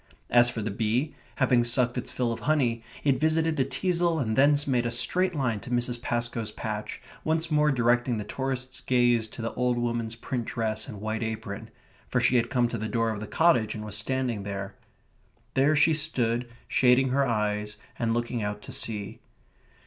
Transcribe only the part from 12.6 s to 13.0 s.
to the